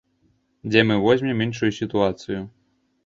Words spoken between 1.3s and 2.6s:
іншую сітуацыю?